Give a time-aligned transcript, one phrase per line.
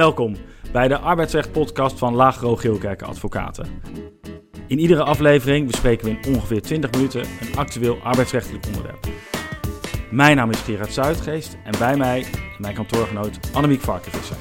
[0.00, 0.36] Welkom
[0.72, 3.82] bij de arbeidsrecht podcast van Lagro Geelkerken Advocaten.
[4.66, 9.06] In iedere aflevering bespreken we in ongeveer 20 minuten een actueel arbeidsrechtelijk onderwerp.
[10.10, 12.26] Mijn naam is Gerard Zuidgeest en bij mij
[12.58, 14.36] mijn kantoorgenoot Annemiek Varkenvisser.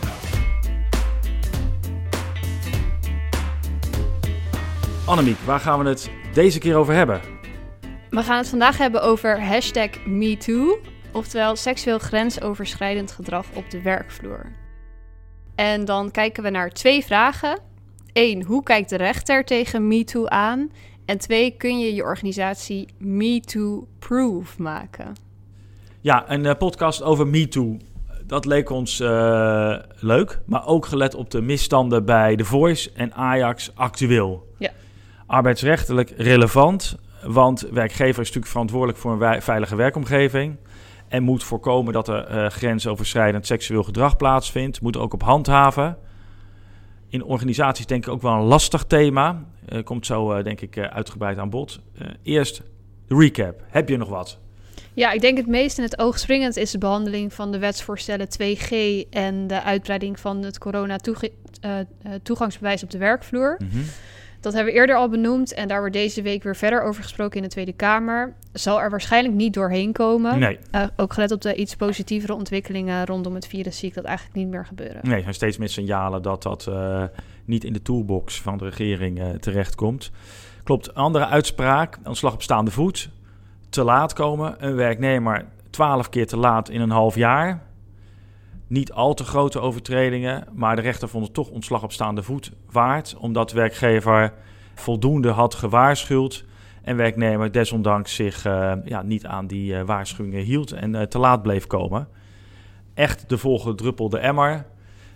[5.06, 7.22] Annemiek, waar gaan we het deze keer over hebben?
[8.10, 10.80] We gaan het vandaag hebben over hashtag MeToo,
[11.12, 14.68] oftewel seksueel grensoverschrijdend gedrag op de werkvloer.
[15.60, 17.60] En dan kijken we naar twee vragen.
[18.14, 20.72] Eén, hoe kijkt de rechter tegen MeToo aan?
[21.06, 25.16] En twee, kun je je organisatie MeToo-proof maken?
[26.02, 27.78] Ja, een uh, podcast over MeToo.
[28.26, 33.14] Dat leek ons uh, leuk, maar ook gelet op de misstanden bij The Voice en
[33.14, 34.48] Ajax actueel.
[34.58, 34.72] Ja.
[35.26, 40.58] Arbeidsrechtelijk relevant, want werkgever is natuurlijk verantwoordelijk voor een veilige werkomgeving
[41.10, 44.82] en moet voorkomen dat er uh, grensoverschrijdend seksueel gedrag plaatsvindt.
[44.82, 45.98] Moet ook op handhaven.
[47.10, 49.46] In organisaties denk ik ook wel een lastig thema.
[49.70, 51.80] Uh, komt zo uh, denk ik uitgebreid aan bod.
[52.24, 52.62] eerst
[53.08, 53.64] de recap.
[53.68, 54.40] Heb je nog wat?
[54.94, 58.28] Ja, ik denk het meest in het oog springend is de behandeling van de wetsvoorstellen
[58.28, 58.70] 2G
[59.10, 63.56] en de uitbreiding van het corona-toegangsbewijs op de werkvloer.
[63.60, 63.86] Mm -hmm.
[64.40, 67.38] Dat hebben we eerder al benoemd en daar wordt deze week weer verder over gesproken
[67.38, 68.34] in de Tweede Kamer.
[68.54, 70.40] Zal er waarschijnlijk niet doorheen komen.
[70.40, 70.60] Nee.
[70.76, 74.38] Uh, ook gelet op de iets positievere ontwikkelingen rondom het virus zie ik dat eigenlijk
[74.38, 75.00] niet meer gebeuren.
[75.04, 77.04] Nee, er zijn steeds meer signalen dat dat uh,
[77.46, 80.12] niet in de toolbox van de regering uh, terechtkomt.
[80.64, 83.10] Klopt, andere uitspraak, ontslag op staande voet.
[83.70, 87.68] Te laat komen, een werknemer twaalf keer te laat in een half jaar
[88.70, 92.52] niet al te grote overtredingen, maar de rechter vond het toch ontslag op staande voet
[92.72, 94.34] waard, omdat werkgever
[94.76, 96.46] voldoende had gewaarschuwd
[96.82, 101.20] en werknemer desondanks zich uh, ja, niet aan die uh, waarschuwingen hield en uh, te
[101.20, 102.08] laat bleef komen.
[102.94, 104.66] Echt de volgende druppel de emmer,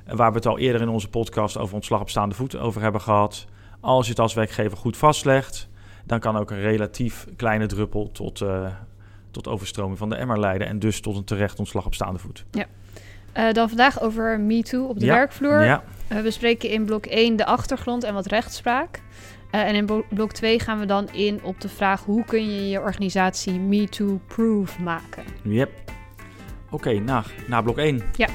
[0.05, 3.01] waar we het al eerder in onze podcast over ontslag op staande voet over hebben
[3.01, 3.47] gehad.
[3.79, 5.69] Als je het als werkgever goed vastlegt,
[6.05, 8.43] dan kan ook een relatief kleine druppel tot,
[9.31, 12.45] tot overstroming van de emmer leiden en dus tot een terecht ontslag op staande voet.
[12.51, 12.65] Ja.
[13.37, 15.63] Uh, dan vandaag over MeToo op de ja, werkvloer.
[15.63, 15.83] Ja.
[16.11, 19.01] Uh, we spreken in blok 1 de achtergrond en wat rechtspraak.
[19.51, 22.69] Uh, en in blok 2 gaan we dan in op de vraag hoe kun je
[22.69, 25.23] je organisatie MeToo-proof maken.
[25.43, 25.69] Yep.
[26.65, 28.01] Oké, okay, na, na blok 1.
[28.17, 28.27] Ja.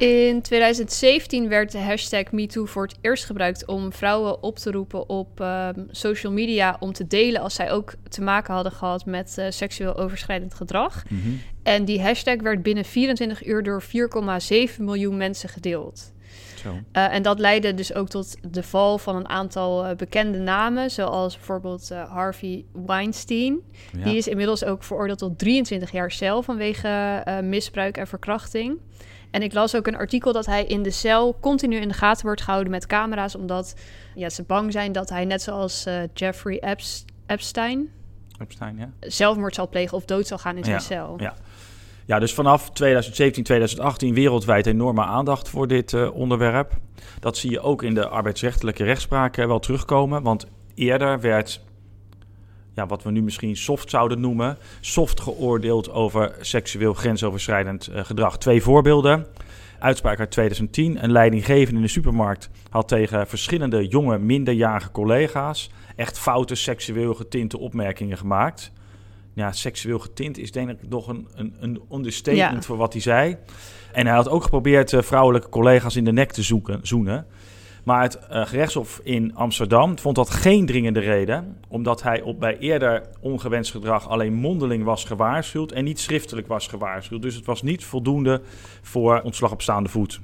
[0.00, 5.08] In 2017 werd de hashtag MeToo voor het eerst gebruikt om vrouwen op te roepen
[5.08, 9.36] op uh, social media om te delen als zij ook te maken hadden gehad met
[9.38, 11.04] uh, seksueel overschrijdend gedrag.
[11.08, 11.40] Mm -hmm.
[11.62, 13.88] En die hashtag werd binnen 24 uur door 4,7
[14.78, 16.12] miljoen mensen gedeeld.
[16.62, 16.68] Zo.
[16.68, 21.36] Uh, en dat leidde dus ook tot de val van een aantal bekende namen, zoals
[21.36, 23.60] bijvoorbeeld Harvey Weinstein.
[23.96, 24.04] Ja.
[24.04, 28.78] Die is inmiddels ook veroordeeld tot 23 jaar cel vanwege misbruik en verkrachting.
[29.30, 32.24] En ik las ook een artikel dat hij in de cel continu in de gaten
[32.24, 33.74] wordt gehouden met camera's, omdat
[34.14, 37.90] ja, ze bang zijn dat hij net zoals uh, Jeffrey Epst Epstein,
[38.40, 38.90] Epstein ja.
[39.00, 41.14] zelfmoord zal plegen of dood zal gaan in zijn ja, cel.
[41.18, 41.34] Ja.
[42.06, 46.72] ja, dus vanaf 2017, 2018 wereldwijd enorme aandacht voor dit uh, onderwerp.
[47.20, 51.60] Dat zie je ook in de arbeidsrechtelijke rechtspraak uh, wel terugkomen, want eerder werd
[52.80, 58.38] ja, wat we nu misschien soft zouden noemen, soft geoordeeld over seksueel grensoverschrijdend uh, gedrag.
[58.38, 59.26] Twee voorbeelden.
[59.78, 61.04] Uitspraak uit 2010.
[61.04, 67.58] Een leidinggevende in de supermarkt had tegen verschillende jonge, minderjarige collega's echt foute seksueel getinte
[67.58, 68.72] opmerkingen gemaakt.
[69.34, 72.62] Ja, seksueel getint is denk ik nog een, een, een understatement Ja.
[72.62, 73.36] voor wat hij zei.
[73.92, 77.26] En hij had ook geprobeerd uh, vrouwelijke collega's in de nek te zoeken, zoenen.
[77.84, 82.58] Maar het uh, gerechtshof in Amsterdam vond dat geen dringende reden, omdat hij op bij
[82.58, 87.22] eerder ongewenst gedrag alleen mondeling was gewaarschuwd en niet schriftelijk was gewaarschuwd.
[87.22, 88.40] Dus het was niet voldoende
[88.82, 90.20] voor ontslag op staande voet.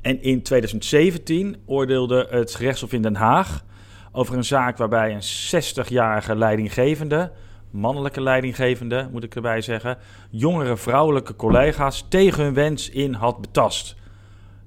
[0.00, 3.64] En in 2017 oordeelde het gerechtshof in Den Haag
[4.12, 7.32] over een zaak waarbij een 60-jarige leidinggevende,
[7.70, 9.98] mannelijke leidinggevende moet ik erbij zeggen,
[10.30, 13.96] jongere vrouwelijke collega's tegen hun wens in had betast.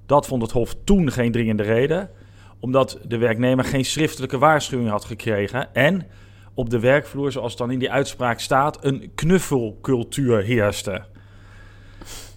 [0.06, 2.10] Dat vond het Hof toen geen dringende reden,
[2.60, 6.08] omdat de werknemer geen schriftelijke waarschuwing had gekregen en
[6.54, 11.04] op de werkvloer, zoals dan in die uitspraak staat, een knuffelcultuur heerste.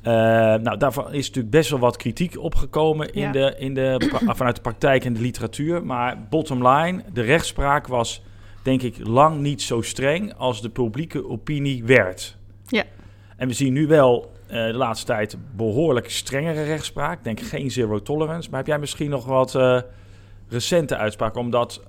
[0.02, 0.14] Uh,
[0.54, 3.32] nou, daarvan is natuurlijk best wel wat kritiek opgekomen in Ja.
[3.32, 5.86] de, in de, vanuit de praktijk en de literatuur.
[5.86, 8.22] Maar bottom line, de rechtspraak was
[8.62, 12.36] denk ik lang niet zo streng als de publieke opinie werd.
[12.66, 12.84] Ja.
[13.36, 17.18] En we zien nu wel de laatste tijd behoorlijk strengere rechtspraak.
[17.18, 18.50] Ik denk geen zero tolerance.
[18.50, 19.80] Maar heb jij misschien nog wat uh,
[20.48, 21.82] recente uitspraken om dat,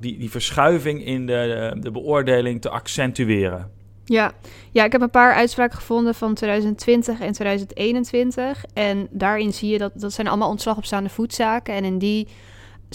[0.00, 3.70] die, die verschuiving in de, de beoordeling te accentueren?
[4.04, 4.32] Ja.
[4.70, 8.64] ja, ik heb een paar uitspraken gevonden van 2020 en 2021.
[8.74, 11.74] En daarin zie je dat dat zijn allemaal ontslag op staande voetzaken.
[11.74, 12.28] En in die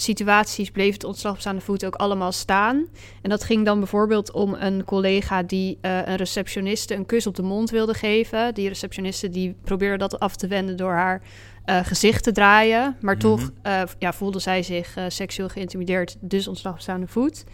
[0.00, 2.86] situaties bleef het ontslag op staande voet ook allemaal staan.
[3.22, 7.34] En dat ging dan bijvoorbeeld om een collega die uh, een receptioniste een kus op
[7.34, 8.54] de mond wilde geven.
[8.54, 11.22] Die receptioniste die probeerde dat af te wenden door haar
[11.66, 12.96] uh, gezicht te draaien.
[13.00, 13.22] Maar mhm.
[13.22, 17.44] toch uh, ja, voelde zij zich seksueel geïntimideerd, dus ontslag op staande voet.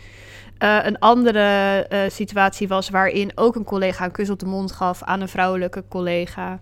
[0.58, 5.20] een andere situatie was waarin ook een collega een kus op de mond gaf aan
[5.20, 6.60] een vrouwelijke collega.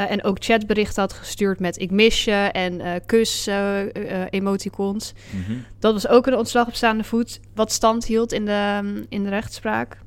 [0.00, 3.80] Uh, en ook chatberichten had gestuurd met ik mis je en uh, kus uh,
[4.30, 5.12] emoticons.
[5.30, 5.64] Mm -hmm.
[5.78, 9.28] Dat was ook een ontslag op staande voet, wat stand hield in de, in de
[9.28, 9.98] rechtspraak.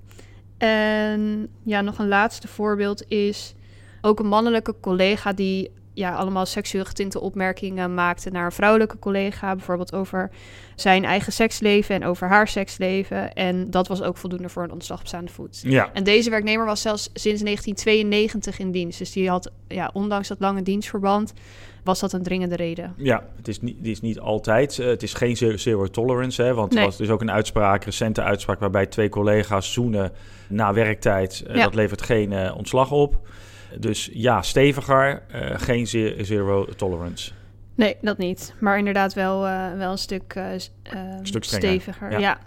[0.57, 3.53] En ja, nog een laatste voorbeeld is
[4.01, 9.55] ook een mannelijke collega die ja, allemaal seksueel getinte opmerkingen maakte naar een vrouwelijke collega.
[9.55, 10.31] Bijvoorbeeld over
[10.75, 13.33] zijn eigen seksleven en over haar seksleven.
[13.33, 15.61] En dat was ook voldoende voor een ontslag op staande voet.
[15.63, 15.89] Ja.
[15.93, 18.99] En deze werknemer was zelfs sinds 1992 in dienst.
[18.99, 21.33] Dus die had, ja, ondanks dat lange dienstverband,
[21.83, 22.93] was dat een dringende reden.
[22.97, 24.77] Ja, het is niet, het is niet altijd.
[24.77, 26.79] Uh, het is geen zero tolerance, hè, want nee.
[26.79, 30.11] er was dus ook een uitspraak, recente uitspraak, waarbij twee collega's zoenen
[30.47, 31.43] na werktijd.
[31.47, 31.63] Uh, ja.
[31.63, 33.27] Dat levert geen uh, ontslag op.
[33.79, 35.87] Dus ja, steviger, uh, geen
[36.25, 37.31] zero tolerance.
[37.75, 38.53] Nee, dat niet.
[38.59, 40.45] Maar inderdaad wel, uh, wel een stuk, uh,
[41.21, 42.11] stuk steviger.
[42.11, 42.17] Ja.
[42.17, 42.37] ja.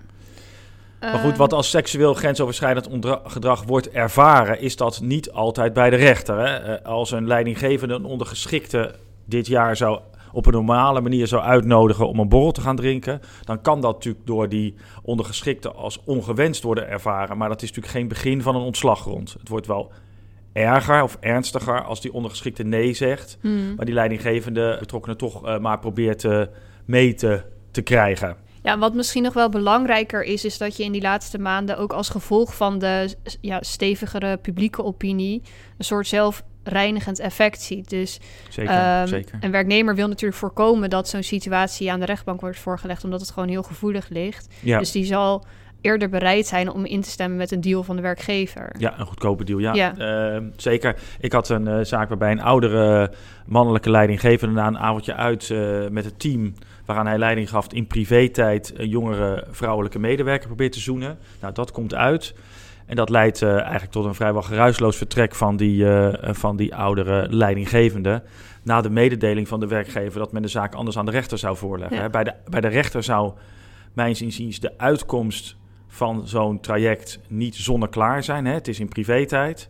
[1.00, 2.88] Maar goed, wat als seksueel grensoverschrijdend
[3.25, 6.38] gedrag wordt ervaren, is dat niet altijd bij de rechter.
[6.38, 6.82] Hè?
[6.84, 8.94] Als een leidinggevende een ondergeschikte
[9.25, 10.00] dit jaar zou
[10.32, 13.93] op een normale manier zou uitnodigen om een borrel te gaan drinken, dan kan dat
[13.93, 17.37] natuurlijk door die ondergeschikte als ongewenst worden ervaren.
[17.37, 19.37] Maar dat is natuurlijk geen begin van een ontslaggrond.
[19.38, 19.93] Het wordt wel
[20.56, 23.38] erger of ernstiger als die ondergeschikte nee zegt.
[23.41, 23.75] Hmm.
[23.75, 26.43] Maar die leidinggevende betrokkenen toch uh, maar probeert uh,
[26.85, 28.37] mee te, te krijgen.
[28.62, 31.93] Ja, wat misschien nog wel belangrijker is, is dat je in die laatste maanden ook
[31.93, 35.43] als gevolg van de ja, stevigere publieke opinie
[35.79, 37.88] een soort zelfreinigend effect ziet.
[37.88, 39.38] Dus zeker, um, zeker.
[39.41, 43.31] een werknemer wil natuurlijk voorkomen dat zo'n situatie aan de rechtbank wordt voorgelegd, omdat het
[43.31, 44.55] gewoon heel gevoelig ligt.
[44.62, 44.79] Ja.
[44.79, 45.44] Dus die zal
[45.81, 48.75] eerder bereid zijn om in te stemmen met een deal van de werkgever.
[48.78, 49.58] Ja, een goedkope deal.
[49.58, 49.94] Ja, ja.
[50.37, 50.96] Uh, zeker.
[51.20, 53.11] Ik had een uh, zaak waarbij een oudere
[53.46, 57.87] mannelijke leidinggevende na een avondje uit uh, met het team waaraan hij leiding gaf in
[57.87, 61.19] privé-tijd een jongere vrouwelijke medewerker probeert te zoenen.
[61.40, 62.34] Nou, dat komt uit.
[62.87, 65.87] En dat leidt eigenlijk tot een vrijwel geruisloos vertrek van die,
[66.22, 68.22] van die oudere leidinggevende.
[68.62, 71.56] Na de mededeling van de werkgever dat men de zaak anders aan de rechter zou
[71.56, 71.96] voorleggen.
[71.96, 72.08] Ja.
[72.08, 73.32] Bij, de, bij de rechter zou,
[73.93, 75.56] mijns inziens, de uitkomst
[75.96, 78.46] van zo'n traject niet zonneklaar zijn.
[78.46, 78.52] Hè?
[78.52, 79.69] Het is in privé-tijd.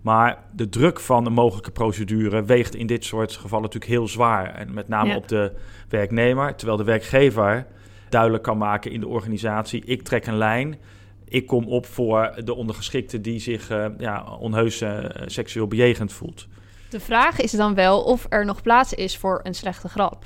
[0.00, 4.54] Maar de druk van een mogelijke procedure weegt in dit soort gevallen natuurlijk heel zwaar.
[4.54, 5.16] En met name ja.
[5.16, 5.52] op de
[5.88, 6.54] werknemer.
[6.54, 7.66] Terwijl de werkgever
[8.08, 10.78] duidelijk kan maken in de organisatie: ik trek een lijn.
[11.24, 16.46] Ik kom op voor de ondergeschikte die zich uh, ja, onheus uh, seksueel bejegend voelt.
[16.90, 20.24] De vraag is dan wel of er nog plaats is voor een slechte grap.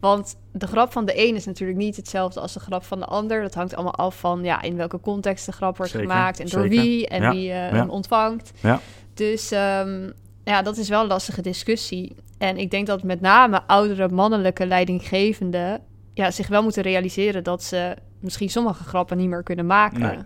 [0.00, 3.04] Want de grap van de een is natuurlijk niet hetzelfde als de grap van de
[3.04, 3.42] ander.
[3.42, 6.46] Dat hangt allemaal af van ja, in welke context de grap wordt zeker, gemaakt en
[6.46, 7.74] door wie en ja, wie uh, ja.
[7.74, 8.52] hem ontvangt.
[8.62, 8.80] Ja.
[9.14, 10.12] Dus um,
[10.44, 12.16] ja, dat is wel een lastige discussie.
[12.38, 15.80] En ik denk dat met name oudere mannelijke leidinggevenden
[16.14, 20.00] ja, zich wel moeten realiseren dat ze misschien sommige grappen niet meer kunnen maken.
[20.00, 20.18] Nee.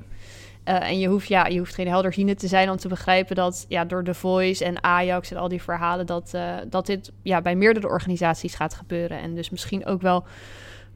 [0.69, 3.65] Uh, en je hoeft, ja, je hoeft geen helderziende te zijn om te begrijpen dat
[3.69, 7.43] ja, door The Voice en Ajax en al die verhalen, dat, uh, dat dit ja,
[7.43, 9.21] bij meerdere organisaties gaat gebeuren.
[9.21, 10.25] En dus misschien ook wel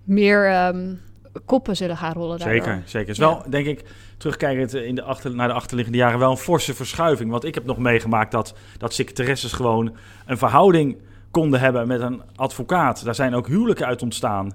[0.05, 1.01] meer um,
[1.45, 2.39] koppen zullen gaan rollen.
[2.39, 2.63] Daardoor.
[2.63, 2.99] Zeker, zeker.
[2.99, 3.85] Het is wel, denk ik,
[4.17, 7.31] terugkijkend in de achter, naar de achterliggende jaren, wel een forse verschuiving.
[7.31, 9.97] Want ik heb nog meegemaakt dat, dat secretaresses gewoon
[10.27, 10.97] een verhouding
[11.31, 13.05] konden hebben met een advocaat.
[13.05, 14.53] Daar zijn ook huwelijken uit ontstaan.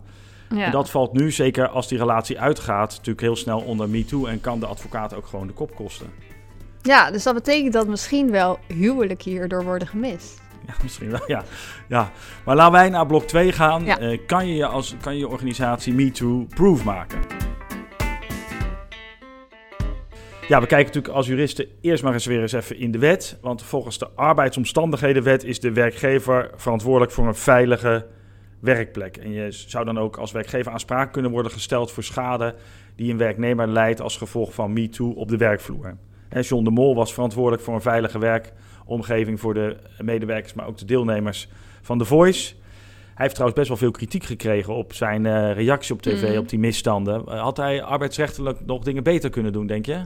[0.55, 0.65] Ja.
[0.65, 4.41] En dat valt nu, zeker als die relatie uitgaat, natuurlijk heel snel onder MeToo en
[4.41, 6.07] kan de advocaat ook gewoon de kop kosten.
[6.81, 10.41] Ja, dus dat betekent dat misschien wel huwelijken hierdoor worden gemist.
[10.67, 11.43] Ja, misschien wel, ja.
[11.87, 12.11] ja.
[12.45, 13.83] Maar laten wij naar blok 2 gaan.
[13.83, 14.01] Ja.
[14.01, 17.19] Uh, kan, je als, kan je organisatie MeToo-proof maken?
[20.47, 23.37] Ja, we kijken natuurlijk als juristen eerst maar eens weer eens even in de wet.
[23.41, 28.05] Want volgens de arbeidsomstandighedenwet is de werkgever verantwoordelijk voor een veilige
[28.61, 29.17] werkplek.
[29.17, 32.55] En je zou dan ook als werkgever aanspraak kunnen worden gesteld voor schade
[32.95, 35.97] die een werknemer leidt als gevolg van MeToo op de werkvloer.
[36.29, 40.77] En John de Mol was verantwoordelijk voor een veilige werkomgeving voor de medewerkers, maar ook
[40.77, 41.47] de deelnemers
[41.81, 42.53] van The Voice.
[43.05, 46.37] Hij heeft trouwens best wel veel kritiek gekregen op zijn uh, reactie op tv, mm.
[46.37, 47.37] op die misstanden.
[47.37, 50.05] Had hij arbeidsrechtelijk nog dingen beter kunnen doen, denk je?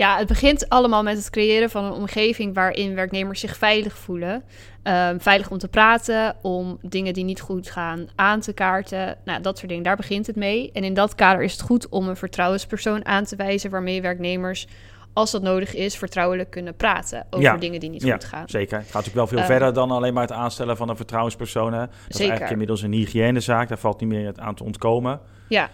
[0.00, 4.42] Ja, het begint allemaal met het creëren van een omgeving waarin werknemers zich veilig voelen.
[4.82, 9.16] Um, veilig om te praten, om dingen die niet goed gaan aan te kaarten.
[9.24, 10.70] Nou, dat soort dingen, daar begint het mee.
[10.72, 14.66] En in dat kader is het goed om een vertrouwenspersoon aan te wijzen waarmee werknemers
[15.12, 17.56] als dat nodig is, vertrouwelijk kunnen praten over Ja.
[17.56, 18.48] dingen die niet Ja, goed gaan.
[18.48, 18.76] Zeker.
[18.78, 21.70] Het gaat natuurlijk wel veel Eh, verder dan alleen maar het aanstellen van een vertrouwenspersoon.
[21.70, 23.68] Dat is eigenlijk inmiddels een hygiënezaak.
[23.68, 25.20] Daar valt niet meer aan te ontkomen.
[25.48, 25.68] Ja.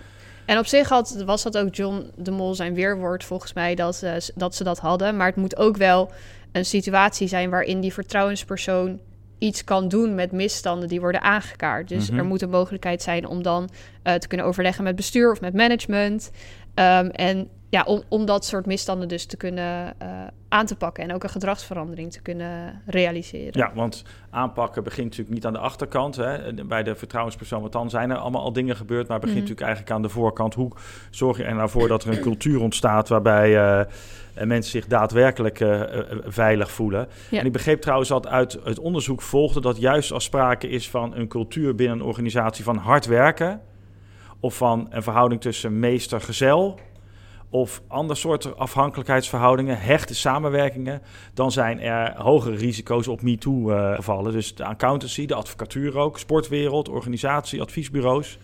[0.47, 4.03] En op zich had, was dat ook John de Mol zijn weerwoord volgens mij dat,
[4.03, 5.17] eh, dat ze dat hadden.
[5.17, 6.11] Maar het moet ook wel
[6.53, 9.00] een situatie zijn waarin die vertrouwenspersoon
[9.38, 11.88] iets kan doen met misstanden die worden aangekaart.
[11.88, 12.19] Dus Mhm.
[12.19, 13.69] er moet een mogelijkheid zijn om dan
[14.03, 16.31] eh, te kunnen overleggen met bestuur of met management.
[16.76, 20.09] Ehm, en ja, om, om dat soort misstanden dus te kunnen eh,
[20.49, 23.52] aan te pakken en ook een gedragsverandering te kunnen realiseren.
[23.52, 26.16] Ja, want aanpakken begint natuurlijk niet aan de achterkant.
[26.16, 26.54] Hè.
[26.64, 29.09] Bij de vertrouwenspersoon, want dan zijn er allemaal al dingen gebeurd.
[29.09, 29.49] Maar begint Mhm.
[29.49, 30.54] natuurlijk eigenlijk aan de voorkant.
[30.54, 30.71] Hoe
[31.11, 33.87] zorg je er nou voor dat er een cultuur ontstaat waarbij eh, eh,
[34.35, 35.64] mensen zich daadwerkelijk
[36.26, 37.09] veilig voelen?
[37.30, 37.40] Ja.
[37.40, 41.14] En ik begreep trouwens dat uit het onderzoek volgde dat juist als sprake is van
[41.16, 43.61] een cultuur binnen een organisatie van hard werken.
[44.40, 46.78] Of van een verhouding tussen meester-gezel.
[47.50, 51.02] Of ander soort afhankelijkheidsverhoudingen, hechte samenwerkingen
[51.35, 54.33] dan zijn er hogere risico's op MeToo-gevallen.
[54.33, 58.38] dus de accountancy, de advocatuur ook, sportwereld, organisatie, adviesbureaus.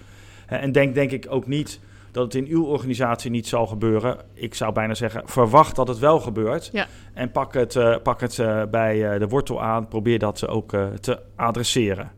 [0.47, 1.81] En denk, denk ik ook niet
[2.13, 4.19] dat het in uw organisatie niet zal gebeuren.
[4.35, 6.71] Ik zou bijna zeggen, verwacht dat het wel gebeurt.
[6.73, 6.87] Ja.
[7.15, 9.89] En pak het, eh, pak het eh, bij eh, de wortel aan.
[9.89, 12.11] Probeer dat ook eh, te adresseren.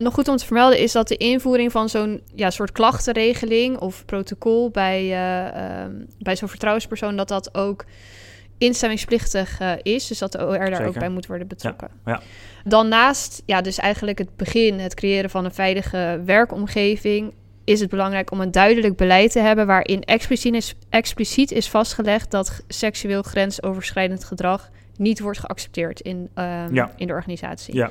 [0.00, 4.04] Nog goed om te vermelden is dat de invoering van zo'n ja, soort klachtenregeling of
[4.04, 7.84] protocol bij, eh, ehm, bij zo'n vertrouwenspersoon, dat dat ook
[8.58, 10.06] instemmingsplichtig eh, is.
[10.06, 10.86] Dus dat de OR daar Zeker.
[10.86, 11.88] ook bij moet worden betrokken.
[12.04, 12.20] ja.
[12.64, 17.32] Dan naast, ja, dus eigenlijk het begin, het creëren van een veilige werkomgeving,
[17.64, 22.30] is het belangrijk om een duidelijk beleid te hebben waarin expliciet is, expliciet is vastgelegd
[22.30, 26.92] dat seksueel grensoverschrijdend gedrag niet wordt geaccepteerd in, ehm, Ja.
[26.96, 27.74] in de organisatie.
[27.74, 27.90] Ja.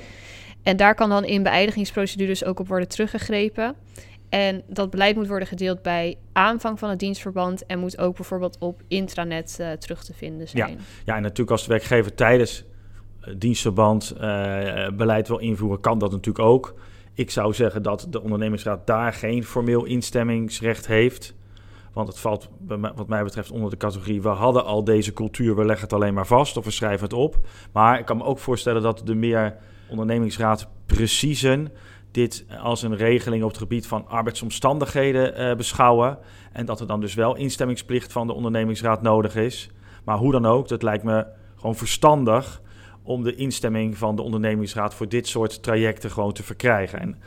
[0.63, 3.75] En daar kan dan in beëindigingsprocedures ook op worden teruggegrepen.
[4.29, 8.57] En dat beleid moet worden gedeeld bij aanvang van het dienstverband en moet ook bijvoorbeeld
[8.59, 10.79] op intranet eh, terug te vinden zijn.
[11.05, 12.63] Ja, en natuurlijk als de werkgever tijdens
[13.19, 16.75] het dienstverband eh, beleid wil invoeren, kan dat natuurlijk ook.
[17.13, 21.35] Ik zou zeggen dat de ondernemingsraad daar geen formeel instemmingsrecht heeft.
[21.93, 22.49] Want het valt
[22.95, 24.21] wat mij betreft onder de categorie...
[24.21, 27.13] we hadden al deze cultuur, we leggen het alleen maar vast of we schrijven het
[27.13, 27.37] op.
[27.71, 29.57] Maar ik kan me ook voorstellen dat de meer
[29.89, 31.71] ondernemingsraad preciezen...
[32.11, 36.17] dit als een regeling op het gebied van arbeidsomstandigheden eh, beschouwen.
[36.51, 39.69] En dat er dan dus wel instemmingsplicht van de ondernemingsraad nodig is.
[40.03, 42.61] Maar hoe dan ook, dat lijkt me gewoon verstandig
[43.03, 46.99] om de instemming van de ondernemingsraad voor dit soort trajecten gewoon te verkrijgen.
[46.99, 47.17] En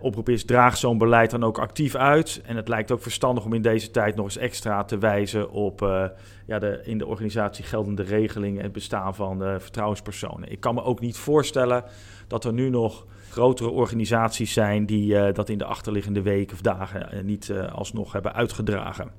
[0.00, 2.40] oproep is, draag zo'n beleid dan ook actief uit.
[2.44, 5.82] En het lijkt ook verstandig om in deze tijd nog eens extra te wijzen op
[5.82, 6.04] eh,
[6.46, 10.52] ja, de in de organisatie geldende regelingen, het bestaan van eh, vertrouwenspersonen.
[10.52, 11.84] Ik kan me ook niet voorstellen
[12.26, 16.60] dat er nu nog grotere organisaties zijn die eh, dat in de achterliggende weken of
[16.60, 19.10] dagen niet alsnog hebben uitgedragen.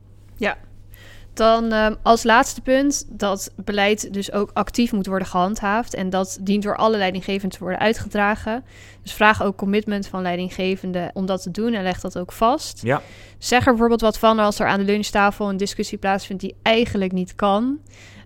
[1.33, 5.93] Dan ehm, als laatste punt dat beleid dus ook actief moet worden gehandhaafd.
[5.93, 8.63] En dat dient door alle leidinggevenden te worden uitgedragen.
[9.03, 12.81] Dus vraag ook commitment van leidinggevenden om dat te doen en leg dat ook vast.
[12.81, 13.01] Ja.
[13.38, 17.11] Zeg er bijvoorbeeld wat van als er aan de lunchtafel een discussie plaatsvindt die eigenlijk
[17.11, 17.79] niet kan.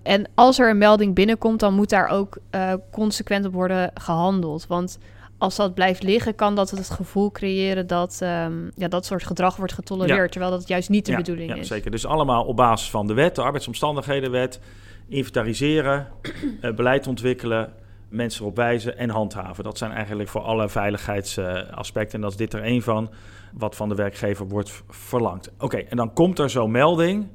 [0.03, 4.67] En als er een melding binnenkomt, dan moet daar ook eh, consequent op worden gehandeld.
[4.67, 4.97] Want
[5.38, 9.56] als dat blijft liggen, kan dat het gevoel creëren dat ehm, ja, dat soort gedrag
[9.56, 10.20] wordt getolereerd.
[10.20, 10.27] Ja.
[10.27, 11.68] Terwijl dat juist niet de ja, bedoeling ja, is.
[11.68, 11.92] Zeker.
[11.92, 14.60] Dus allemaal op basis van de wet, de arbeidsomstandighedenwet,
[15.08, 16.08] inventariseren,
[16.62, 17.74] eh, beleid ontwikkelen,
[18.10, 19.63] mensen erop wijzen en handhaven.
[19.63, 23.10] Dat zijn eigenlijk voor alle veiligheidsaspecten, en dat is dit er één van,
[23.54, 25.51] wat van de werkgever wordt verlangd.
[25.60, 27.27] Oké, en dan komt er zo'n melding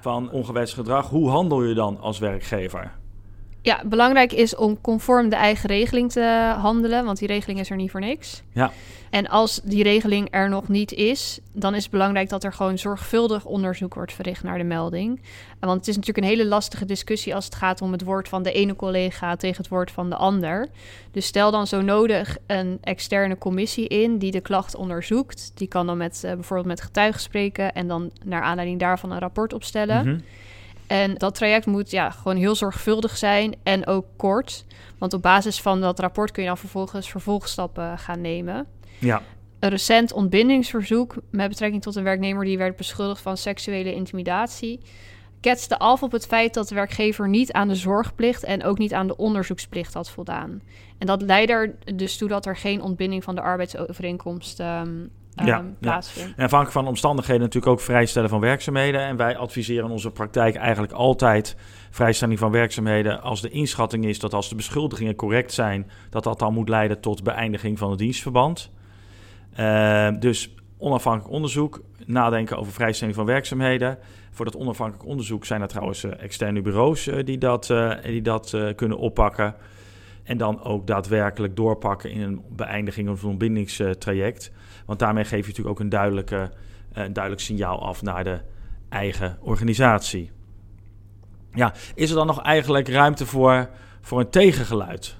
[0.00, 1.08] van ongewenst gedrag.
[1.08, 2.92] Hoe handel je dan als werkgever?
[3.64, 7.76] Ja, belangrijk is om conform de eigen regeling te handelen, want die regeling is er
[7.76, 8.42] niet voor niks.
[8.52, 8.72] Ja.
[9.10, 12.78] En als die regeling er nog niet is, dan is het belangrijk dat er gewoon
[12.78, 15.20] zorgvuldig onderzoek wordt verricht naar de melding.
[15.60, 18.42] Want het is natuurlijk een hele lastige discussie als het gaat om het woord van
[18.42, 20.68] de ene collega tegen het woord van de ander.
[21.10, 25.52] Dus stel dan zo nodig een externe commissie in die de klacht onderzoekt.
[25.54, 29.18] Die kan dan met, eh, bijvoorbeeld met getuigen spreken en dan naar aanleiding daarvan een
[29.18, 30.06] rapport opstellen.
[30.06, 30.18] Mhm.
[30.86, 34.64] En dat traject moet ja, gewoon heel zorgvuldig zijn en ook kort.
[34.98, 38.66] Want op basis van dat rapport kun je dan vervolgens vervolgstappen gaan nemen.
[38.98, 39.22] Ja,
[39.58, 44.80] Een recent ontbindingsverzoek met betrekking tot een werknemer die werd beschuldigd van seksuele intimidatie.
[45.40, 48.94] ketste af op het feit dat de werkgever niet aan de zorgplicht en ook niet
[48.94, 50.62] aan de onderzoeksplicht had voldaan.
[50.98, 55.06] En dat leidde er dus toe dat er geen ontbinding van de arbeidsovereenkomst ehm,
[55.44, 56.28] Ja, plaatsvindt.
[56.36, 59.00] En afhankelijk van de omstandigheden natuurlijk ook vrijstellen van werkzaamheden.
[59.00, 61.56] En wij adviseren in onze praktijk eigenlijk altijd
[61.90, 66.38] vrijstelling van werkzaamheden als de inschatting is dat als de beschuldigingen correct zijn, dat dat
[66.38, 68.70] dan moet leiden tot beëindiging van het dienstverband.
[69.52, 73.98] Eh, dus onafhankelijk onderzoek, nadenken over vrijstelling van werkzaamheden.
[74.30, 78.22] Voor dat onafhankelijk onderzoek zijn er trouwens eh, externe bureaus eh, die dat, eh, die
[78.22, 79.54] dat kunnen oppakken.
[80.22, 84.52] En dan ook daadwerkelijk doorpakken in een beëindiging of een ontbindingstraject.
[84.84, 86.50] Want daarmee geef je natuurlijk ook een, duidelijke,
[86.92, 88.40] een duidelijk signaal af naar de
[88.88, 90.30] eigen organisatie.
[91.54, 93.68] Ja, is er dan nog eigenlijk ruimte voor,
[94.00, 95.16] voor een tegengeluid?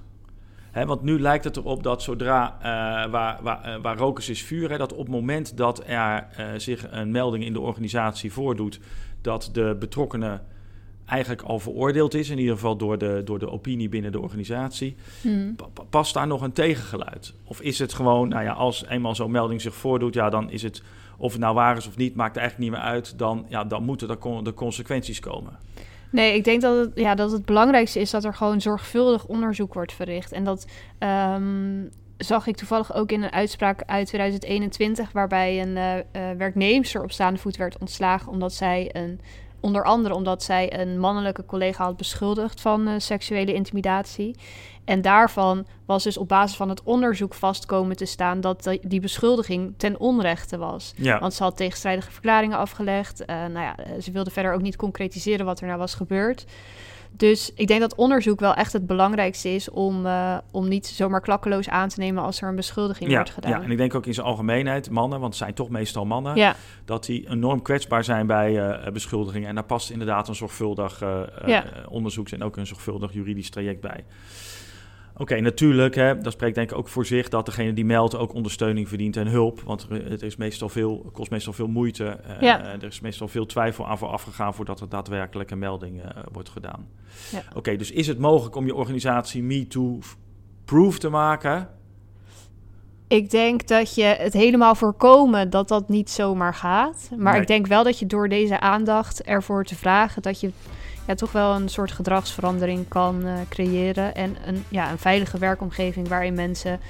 [0.83, 4.79] Want nu lijkt het erop dat zodra eh, waar, waar, eh, waar rokers is vuur,
[4.79, 8.81] dat op het moment dat er eh, zich een melding in de organisatie voordoet,
[9.21, 10.43] dat de betrokkenen
[11.07, 14.97] eigenlijk al veroordeeld is, in ieder geval door de, door de opinie binnen de organisatie.
[15.21, 15.55] Hmm.
[15.57, 17.35] Pa- pa- Past daar nog een tegengeluid?
[17.45, 20.63] Of is het gewoon, nou ja, als eenmaal zo'n melding zich voordoet, ja, dan is
[20.63, 20.83] het,
[21.17, 23.19] of het nou waar is of niet, maakt eigenlijk niet meer uit.
[23.19, 25.59] Dan, ja, dan moeten er con- de consequenties komen.
[26.11, 29.75] Nee, ik denk dat het, ja, dat het belangrijkste is dat er gewoon zorgvuldig onderzoek
[29.75, 30.33] wordt verricht.
[30.33, 30.67] En dat
[30.99, 31.83] ehm,
[32.17, 37.13] zag ik toevallig ook in een uitspraak uit 2021, waarbij een eh eh, werknemster op
[37.13, 39.21] staande voet werd ontslagen omdat zij een,
[39.65, 44.37] onder andere omdat zij een mannelijke collega had beschuldigd van eh, seksuele intimidatie.
[44.85, 49.01] En daarvan was dus op basis van het onderzoek vast komen te staan dat die-
[49.01, 50.93] beschuldiging ten onrechte was.
[50.97, 53.25] Ja, Want ze had tegenstrijdige verklaringen afgelegd.
[53.25, 56.45] Eh, nou ja, eh, ze wilde verder ook niet concretiseren wat er nou was gebeurd.
[57.17, 61.21] Dus ik denk dat onderzoek wel echt het belangrijkste is om, eh, om niet zomaar
[61.21, 63.51] klakkeloos aan te nemen als er een beschuldiging ja, wordt gedaan.
[63.51, 66.37] ja, en ik denk ook in zijn algemeenheid, mannen, want het zijn toch meestal mannen,
[66.37, 69.49] ja, dat die enorm kwetsbaar zijn bij eh, beschuldigingen.
[69.49, 71.65] En daar past inderdaad een zorgvuldig eh, eh, Ja.
[71.89, 74.05] onderzoeks- en ook een zorgvuldig juridisch traject bij.
[75.17, 78.35] Oké, natuurlijk, hè, dat spreekt denk ik ook voor zich dat degene die meldt ook
[78.35, 79.61] ondersteuning verdient en hulp.
[79.61, 82.05] Want het is meestal veel, kost meestal veel moeite.
[82.07, 82.65] eh, Ja.
[82.65, 86.49] Er is meestal veel twijfel aan vooraf gegaan voordat er daadwerkelijk een melding eh, wordt
[86.49, 86.89] gedaan.
[87.33, 87.43] Ja.
[87.55, 91.69] Oké, dus is het mogelijk om je organisatie MeToo-proof te maken?
[93.09, 97.11] ik denk dat je het helemaal voorkomen dat dat niet zomaar gaat.
[97.17, 97.41] Maar Nee.
[97.41, 100.51] ik denk wel dat je door deze aandacht ervoor te vragen, dat je
[101.07, 104.15] ja, toch wel een soort gedragsverandering kan eh, creëren.
[104.15, 106.81] En een, ja, een veilige werkomgeving waarin mensen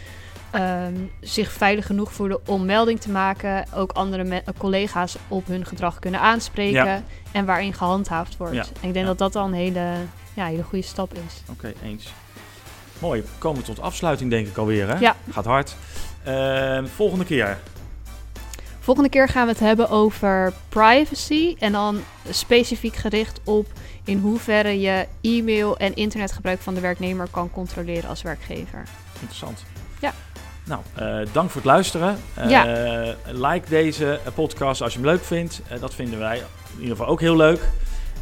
[0.50, 3.64] ehm, zich veilig genoeg voelen om melding te maken.
[3.74, 6.84] Ook andere me- collega's op hun gedrag kunnen aanspreken.
[6.84, 7.02] Ja.
[7.32, 8.54] En waarin gehandhaafd wordt.
[8.54, 8.64] Ja.
[8.80, 9.90] En ik denk dat dat dan een hele,
[10.34, 11.42] ja, hele goede stap is.
[11.50, 12.12] Oké, eens.
[12.98, 14.98] Mooi, we komen tot afsluiting denk ik alweer hè?
[14.98, 15.16] Ja.
[15.30, 15.76] Gaat hard.
[16.22, 17.58] Eh, volgende keer.
[18.80, 21.56] Volgende keer gaan we het hebben over privacy.
[21.58, 23.66] En dan specifiek gericht op
[24.04, 28.82] in hoeverre je e-mail en internetgebruik van de werknemer kan controleren als werkgever.
[29.14, 29.64] Interessant.
[30.00, 30.12] Ja.
[30.64, 32.18] Nou, eh, dank voor het luisteren.
[32.34, 32.64] Eh, Ja.
[33.26, 35.60] Like deze podcast als je hem leuk vindt.
[35.68, 37.60] Eh, dat vinden wij in ieder geval ook heel leuk.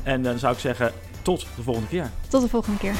[0.02, 0.92] En dan zou ik zeggen,
[1.22, 2.10] tot de volgende keer.
[2.28, 2.94] Tot de volgende keer.